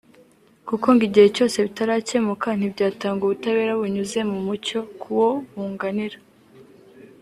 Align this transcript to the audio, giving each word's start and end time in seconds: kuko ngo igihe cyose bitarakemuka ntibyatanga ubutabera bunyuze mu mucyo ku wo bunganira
kuko 0.67 0.85
ngo 0.93 1.03
igihe 1.09 1.27
cyose 1.35 1.55
bitarakemuka 1.65 2.47
ntibyatanga 2.53 3.21
ubutabera 3.23 3.79
bunyuze 3.79 4.19
mu 4.31 4.39
mucyo 4.45 4.79
ku 4.99 5.07
wo 5.19 5.29
bunganira 5.51 6.17